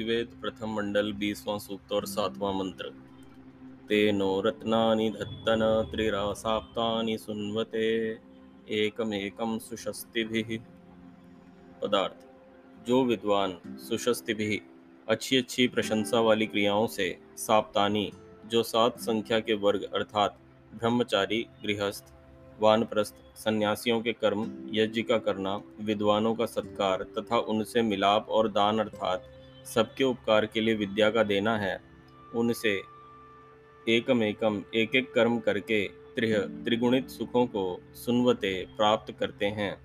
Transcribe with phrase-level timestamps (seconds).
[0.00, 2.88] ऋग्वेद प्रथम मंडल, बीसवां सूक्त और सातवां मंत्र।
[3.88, 8.18] तेनो रत्नानि धत्तन, त्रिरासाप्तानि सुन्वते,
[8.68, 10.58] एकमेकं सुशस्तिभिः।
[11.82, 12.28] पदार्थ।
[12.86, 14.58] जो विद्वान सुशस्तिभिः
[15.08, 18.12] अच्छी अच्छी प्रशंसा वाली क्रियाओं से साप्तानी,
[18.46, 20.38] जो सात संख्या के वर्ग अर्थात
[20.74, 22.14] ब्रह्मचारी, गृहस्थ,
[22.60, 28.78] वानप्रस्थ, सन्यासियों के कर्म, यज्ञ का करना, विद्वानों का सत्कार तथा उनसे मिलाप और दान
[28.78, 29.34] अर्थात
[29.74, 31.80] सबके उपकार के लिए विद्या का देना है।
[32.34, 32.82] उनसे
[33.88, 39.76] एकम एकम एक एक कर्म करके त्रिह, त्रिगुणित सुखों को सुनवते प्राप्त करते हैं।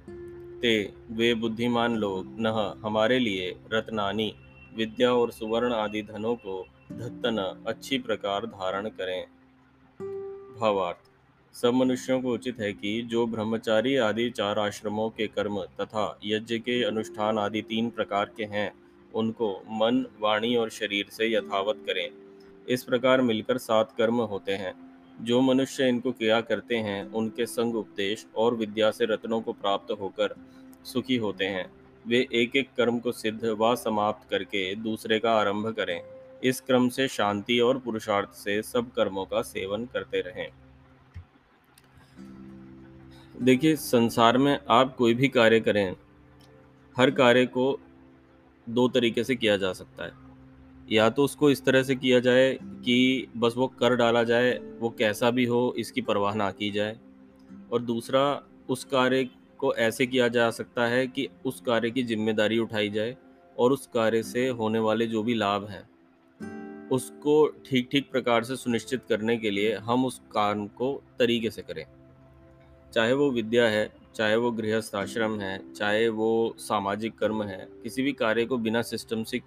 [0.60, 4.36] ते, वे बुद्धिमान लोग, न, हमारे लिए रत्नानी,
[4.76, 9.28] विद्या और सुवर्ण आदि धनों को धत्तन अच्छी प्रकार धारण करें।
[10.60, 11.12] भावार्थ,
[11.56, 16.60] सब मनुष्यों को उचित है कि जो ब्रह्मचारी आदि चार आश्रमों के कर्म तथा यज्ञ
[16.60, 18.83] के अनुष्ठान आदि तीन प्रकार के हैं
[19.14, 22.10] उनको मन, वाणी और शरीर से यथावत करें।
[22.70, 27.76] इस प्रकार मिलकर सात कर्म होते हैं। जो मनुष्य इनको किया करते हैं, उनके संग
[27.76, 30.36] उपदेश और विद्या से रत्नों को प्राप्त होकर
[30.84, 31.72] सुखी होते हैं।
[32.08, 36.02] वे एक एक कर्म को सिद्ध व समाप्त करके दूसरे का आरंभ करें।
[36.44, 40.50] इस क्रम से शांति और पुरुषार्थ से सब कर्मों का सेवन करते रहें।
[43.42, 45.96] देखिए, संसार में आप कोई भी कार्य करें,
[46.98, 47.80] हर कार्य को
[48.68, 50.12] दो तरीके से किया जा सकता है।
[50.92, 54.90] या तो उसको इस तरह से किया जाए कि बस वो कर डाला जाए, वो
[54.90, 56.98] कैसा भी हो, इसकी परवाह ना की जाए।
[57.72, 62.60] और दूसरा, उस कार्य को ऐसे किया जा सकता है कि उस कार्य की ज़िम्मेदारी
[62.60, 63.16] उठाई जाए
[63.58, 65.84] और उस कार्य से होने वाले जो भी लाभ हैं,
[66.90, 71.62] उसको ठीक ठीक प्रकार से सुनिश्चित करने के लिए हम उस काम को तरीके से
[71.62, 71.86] करें।
[72.94, 78.02] चाहे वो विद्या है चाहे वो गृहस्थ आश्रम है, चाहे वो सामाजिक कर्म है, किसी
[78.02, 79.42] भी कार्य को बिना सिस्टम से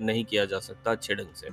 [0.00, 1.48] नहीं किया जा सकता अच्छे ढंग से।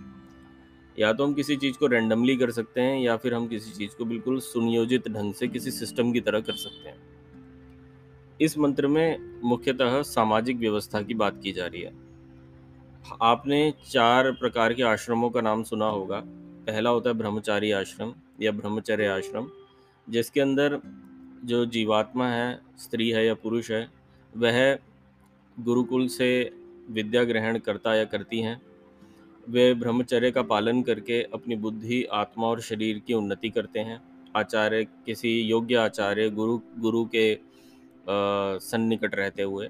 [1.01, 3.91] या तो हम किसी चीज़ को रैंडमली कर सकते हैं, या फिर हम किसी चीज़
[3.97, 6.97] को बिल्कुल सुनियोजित ढंग से किसी सिस्टम की तरह कर सकते हैं।
[8.41, 11.93] इस मंत्र में मुख्यतः सामाजिक व्यवस्था की बात की जा रही है।
[13.21, 16.23] आपने चार प्रकार के आश्रमों का नाम सुना होगा।
[16.67, 19.49] पहला होता है ब्रह्मचारी आश्रम या ब्रह्मचर्य आश्रम,
[20.09, 20.79] जिसके अंदर
[21.45, 23.87] जो जीवात्मा है, स्त्री है या पुरुष है,
[24.37, 24.77] वह
[25.57, 26.51] गुरुकुल से
[26.89, 28.61] विद्या ग्रहण करता या करती हैं।
[29.49, 34.01] वे ब्रह्मचर्य का पालन करके अपनी बुद्धि, आत्मा और शरीर की उन्नति करते हैं।
[34.35, 37.37] आचार्य, किसी योग्य आचार्य, गुरु गुरु के
[38.59, 39.69] सन्निकट रहते हुए।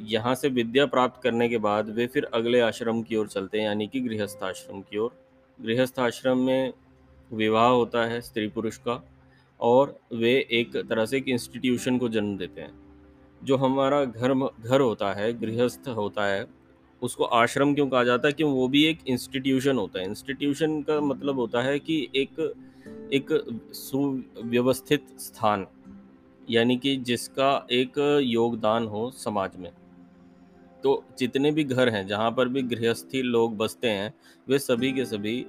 [0.00, 3.64] यहाँ से विद्या प्राप्त करने के बाद वे फिर अगले आश्रम की ओर चलते हैं,
[3.64, 5.14] यानी कि गृहस्थ आश्रम की ओर।
[5.58, 6.72] गृहस्थ आश्रम में
[7.30, 9.02] विवाह होता है स्त्री पुरुष का।
[9.60, 12.74] और वे एक तरह से एक इंस्टीट्यूशन को जन्म देते हैं।
[13.44, 16.46] जो हमारा घर घर होता है, गृहस्थ होता है,
[17.02, 18.32] उसको आश्रम क्यों कहा जाता है?
[18.32, 22.54] क्यों वो भी एक इंस्टीट्यूशन होता है। इंस्टीट्यूशन का मतलब होता है कि एक
[23.12, 23.26] एक
[23.72, 25.66] सुव्यवस्थित स्थान,
[26.50, 29.72] यानी कि जिसका एक योगदान हो समाज में।
[30.82, 34.14] तो जितने भी घर हैं, जहाँ पर भी गृहस्थी लोग बसते हैं,
[34.48, 35.46] वे सभी के सभी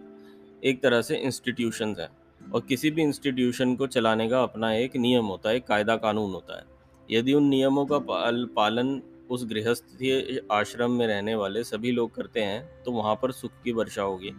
[0.63, 2.16] एक तरह से इंस्टीट्यूशंस हैं।
[2.53, 6.33] और किसी भी इंस्टीट्यूशन को चलाने का अपना एक नियम होता है एक कायदा कानून
[6.33, 6.65] होता है।
[7.09, 12.41] यदि उन नियमों का पाल, पालन उस गृहस्थी आश्रम में रहने वाले सभी लोग करते
[12.41, 14.31] हैं तो वहाँ पर सुख की वर्षा होगी।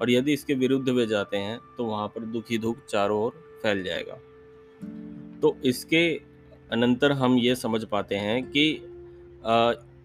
[0.00, 3.82] और यदि इसके विरुद्ध वे जाते हैं तो वहाँ पर दुखी दुख चारों ओर फैल
[3.84, 4.14] जाएगा।
[5.42, 6.08] तो इसके
[6.72, 8.64] अनंतर हम ये समझ पाते हैं कि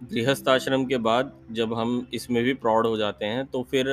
[0.04, 3.90] गृहस्थ आश्रम के बाद जब हम इसमें भी प्रौढ़ हो जाते हैं तो फिर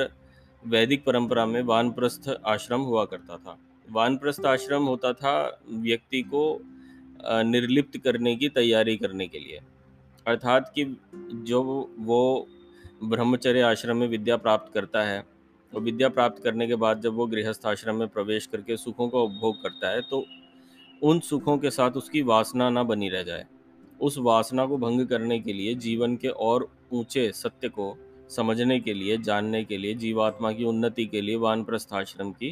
[0.65, 6.43] वैदिक परंपरा में वानप्रस्थ आश्रम हुआ करता था। वानप्रस्थ आश्रम होता था व्यक्ति को
[7.43, 9.59] निर्लिप्त करने की तैयारी करने के लिए।
[10.25, 10.85] अर्थात कि
[11.45, 11.61] जो
[11.99, 12.47] वो
[13.03, 15.23] ब्रह्मचर्य आश्रम में विद्या प्राप्त करता है
[15.73, 19.19] और विद्या प्राप्त करने के बाद जब वो गृहस्थ आश्रम में प्रवेश करके सुखों का
[19.19, 20.25] उपभोग करता है तो
[21.01, 23.45] उन सुखों के साथ उसकी वासना ना बनी रह जाए।
[24.01, 27.95] उस वासना को भंग करने के लिए जीवन के और ऊँचे सत्य को
[28.29, 32.51] समझने के लिए, जानने के लिए, जीवात्मा की उन्नति के लिए वानप्रस्थ आश्रम की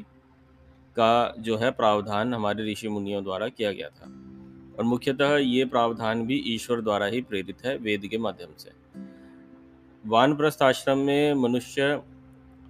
[0.96, 4.06] का जो है प्रावधान हमारे ऋषि मुनियों द्वारा किया गया था।
[4.80, 8.72] और मुख्यतः ये प्रावधान भी ईश्वर द्वारा ही प्रेरित है वेद के माध्यम से।
[10.04, 12.02] वानप्रस्थ आश्रम में मनुष्य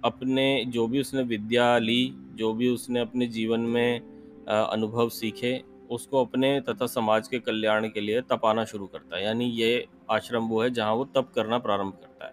[0.04, 4.00] अपने जो भी उसने विद्या ली, जो भी उसने अपने जीवन में
[4.48, 9.44] अनुभव सीखे, उसको अपने तथा समाज के कल्याण के लिए तपाना शुरू करता है। यानी
[9.44, 12.32] ये आश्रम वो है जहाँ वो तप करना प्रारंभ करता है।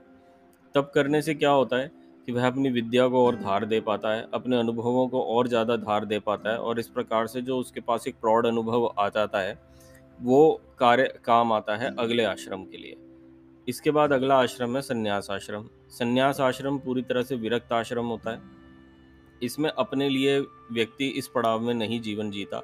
[0.75, 1.91] तब करने से क्या होता है
[2.27, 5.75] कि वह अपनी विद्या को और धार दे पाता है, अपने अनुभवों को और ज़्यादा
[5.77, 9.07] धार दे पाता है और इस प्रकार से जो उसके पास एक प्रौढ़ अनुभव आ
[9.09, 9.57] जाता है,
[10.19, 12.97] वो कार्य, काम आता है अगले आश्रम के लिए।
[13.67, 18.31] इसके बाद अगला आश्रम है संन्यास आश्रम। संन्यास आश्रम पूरी तरह से विरक्त आश्रम होता
[18.31, 18.41] है।
[19.43, 22.61] इसमें अपने लिए व्यक्ति इस पड़ाव में नहीं जीवन जीता।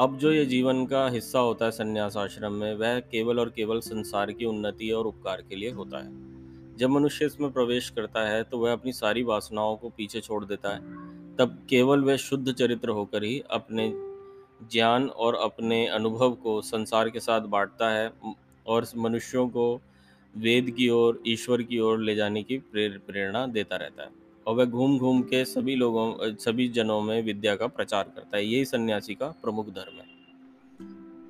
[0.00, 3.80] अब जो ये जीवन का हिस्सा होता है संन्यास आश्रम में, वह केवल और केवल
[3.80, 6.31] संसार की उन्नति और उपकार के लिए होता है।
[6.78, 10.74] जब मनुष्य इसमें प्रवेश करता है तो वह अपनी सारी वासनाओं को पीछे छोड़ देता
[10.74, 10.80] है।
[11.36, 13.92] तब केवल वह शुद्ध चरित्र होकर ही अपने
[14.72, 18.10] ज्ञान और अपने अनुभव को संसार के साथ बांटता है
[18.66, 19.80] और मनुष्यों को
[20.36, 24.10] वेद की ओर, ईश्वर की ओर ले जाने की प्रेरणा देता रहता है
[24.46, 28.46] और वह घूम घूम के सभी लोगों, सभी जनों में विद्या का प्रचार करता है।
[28.46, 30.12] यही सन्यासी का प्रमुख धर्म है।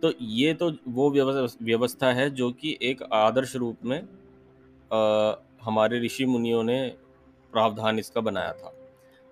[0.01, 1.11] तो ये तो वो
[1.63, 4.05] व्यवस्था है जो कि एक आदर्श रूप में
[4.93, 6.79] आ, हमारे ऋषि मुनियों ने
[7.53, 8.73] प्रावधान इसका बनाया था।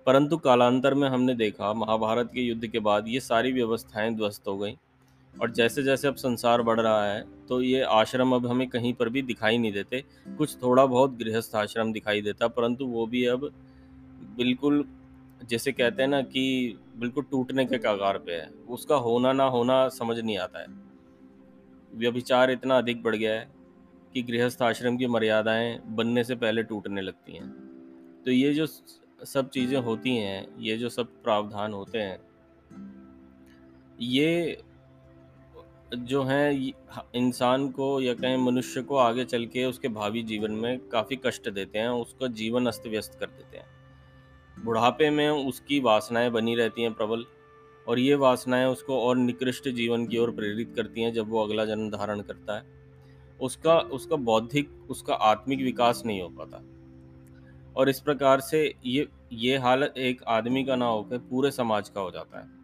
[0.05, 4.57] परंतु कालांतर में हमने देखा महाभारत के युद्ध के बाद ये सारी व्यवस्थाएँ ध्वस्त हो
[4.57, 4.75] गई
[5.33, 9.09] और जैसे जैसे अब संसार बढ़ रहा है तो ये आश्रम अब हमें कहीं पर
[9.09, 10.03] भी दिखाई नहीं देते।
[10.37, 13.49] कुछ थोड़ा बहुत गृहस्थ आश्रम दिखाई देता परंतु वो भी अब
[14.37, 14.83] बिल्कुल
[15.49, 16.43] जैसे कहते हैं ना कि
[16.97, 20.65] बिल्कुल टूटने के कागार पे है। उसका होना ना होना समझ नहीं आता है।
[21.95, 23.60] व्यभिचार इतना अधिक बढ़ गया है
[24.13, 27.49] कि गृहस्थ आश्रम की मर्यादाएँ बनने से पहले टूटने लगती हैं।
[28.25, 28.65] तो ये जो
[29.25, 32.19] सब चीज़ें होती हैं, ये जो सब प्रावधान होते हैं,
[33.99, 34.61] ये
[35.93, 36.73] जो हैं,
[37.15, 41.49] इंसान को या कहें मनुष्य को आगे चल के उसके भावी जीवन में काफ़ी कष्ट
[41.49, 46.81] देते हैं, उसका जीवन अस्त व्यस्त कर देते हैं। बुढ़ापे में उसकी वासनाएँ बनी रहती
[46.81, 47.25] हैं प्रबल,
[47.87, 51.65] और ये वासनाएँ उसको और निकृष्ट जीवन की ओर प्रेरित करती हैं जब वो अगला
[51.65, 52.80] जन्म धारण करता है।
[53.41, 56.63] उसका उसका बौद्धिक, उसका आत्मिक विकास नहीं हो पाता।
[57.75, 62.01] और इस प्रकार से ये ये हालत एक आदमी का ना होकर पूरे समाज का
[62.01, 62.61] हो जाता है।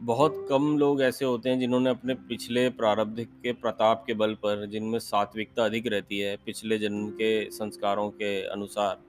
[0.00, 4.66] बहुत कम लोग ऐसे होते हैं जिन्होंने अपने पिछले प्रारब्ध के, प्रताप के बल पर,
[4.66, 9.00] जिनमें सात्विकता अधिक रहती है, पिछले जन्म के संस्कारों के अनुसार,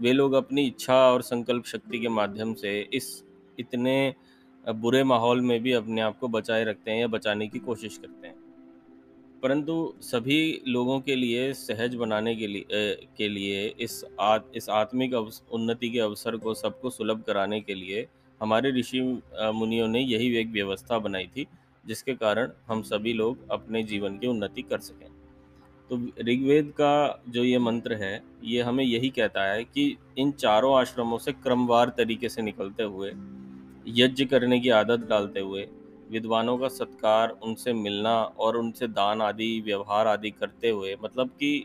[0.00, 3.24] वे लोग अपनी इच्छा और संकल्प शक्ति के माध्यम से इस,
[3.58, 4.14] इतने
[4.68, 8.26] बुरे माहौल में भी अपने आप को बचाए रखते हैं या बचाने की कोशिश करते
[8.26, 8.41] हैं।
[9.42, 12.66] परंतु सभी लोगों के लिए सहज बनाने के लिए
[13.16, 18.06] के लिए इस आत, इस आत्मिक उन्नति के अवसर को सबको सुलभ कराने के लिए
[18.40, 19.00] हमारे ऋषि
[19.54, 21.46] मुनियों ने यही एक व्यवस्था बनाई थी
[21.86, 25.08] जिसके कारण हम सभी लोग अपने जीवन की उन्नति कर सकें।
[25.90, 30.74] तो ऋग्वेद का जो ये मंत्र है ये हमें यही कहता है कि इन चारों
[30.76, 33.12] आश्रमों से क्रमवार तरीके से निकलते हुए
[33.88, 35.68] यज्ञ करने की आदत डालते हुए
[36.12, 41.64] विद्वानों का सत्कार, उनसे मिलना और उनसे दान आदि, व्यवहार आदि करते हुए मतलब कि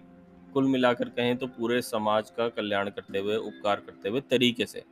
[0.53, 4.83] कुल मिलाकर कहें तो पूरे समाज का कल्याण करते हुए, उपकार करते हुए तरीके से।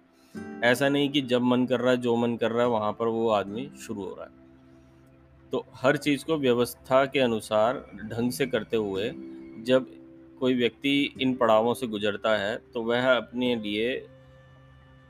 [0.63, 3.07] ऐसा नहीं कि जब मन कर रहा है, जो मन कर रहा है, वहाँ पर
[3.07, 4.43] वो आदमी शुरू हो रहा है।
[5.51, 9.09] तो हर चीज़ को व्यवस्था के अनुसार ढंग से करते हुए,
[9.63, 9.87] जब
[10.39, 13.95] कोई व्यक्ति इन पड़ावों से गुजरता है तो वह अपने लिए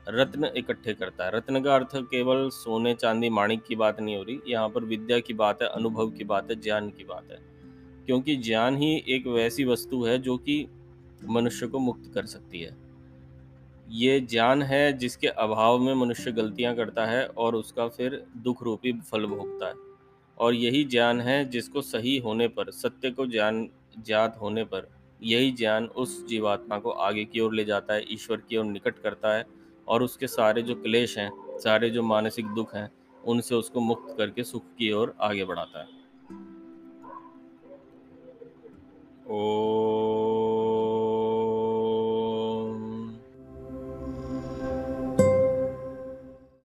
[0.08, 4.22] रत्न इकट्ठे करता है। रत्न का अर्थ केवल सोने, चांदी, माणिक की बात नहीं हो
[4.22, 7.38] रही, यहाँ पर विद्या की बात है, अनुभव की बात है, ज्ञान की बात है।
[8.06, 10.68] क्योंकि ज्ञान ही एक वैसी वस्तु है जो कि
[11.28, 12.76] मनुष्य को मुक्त कर सकती है।
[13.90, 18.92] ये ज्ञान है जिसके अभाव में मनुष्य गलतियाँ करता है और उसका फिर दुख रूपी
[18.92, 19.74] फल भोगता है।
[20.38, 23.70] और यही ज्ञान है जिसको सही होने पर, सत्य को ज्ञान,
[24.06, 24.88] ज्ञात होने पर,
[25.22, 28.98] यही ज्ञान उस जीवात्मा को आगे की ओर ले जाता है, ईश्वर की ओर निकट
[28.98, 29.55] करता है
[29.88, 32.90] और उसके सारे जो क्लेश हैं, सारे जो मानसिक दुख हैं,
[33.24, 35.88] उनसे उसको मुक्त करके सुख की ओर आगे बढ़ाता है।
[39.28, 39.75] ओ